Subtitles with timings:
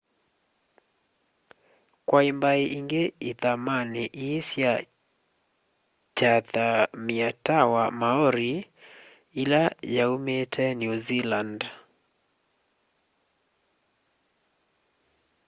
[2.07, 4.73] kwai mbai ingi ithamani ii sya
[6.17, 8.53] chathamyitawa maori
[9.41, 9.63] ila
[9.95, 11.59] yaumite new zealand